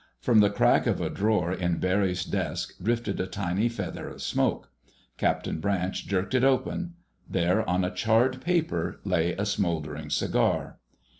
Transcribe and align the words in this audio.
From 0.19 0.39
the 0.39 0.49
crack 0.49 0.87
of 0.87 0.99
a 0.99 1.11
drawer 1.11 1.51
in 1.53 1.77
Barry's 1.77 2.25
desk 2.25 2.73
drifted 2.81 3.19
a 3.19 3.27
tiny 3.27 3.69
feather 3.69 4.07
of 4.07 4.23
smoke. 4.23 4.71
Captain 5.19 5.59
Branch 5.59 6.07
jerked 6.07 6.33
it 6.33 6.43
open. 6.43 6.95
There, 7.29 7.63
on 7.69 7.85
a 7.85 7.93
charred 7.93 8.41
paper, 8.41 8.99
lay 9.03 9.33
a 9.33 9.45
smouldering 9.45 10.09
cigar. 10.09 10.79